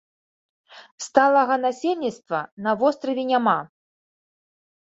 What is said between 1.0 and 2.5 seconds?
Сталага насельніцтва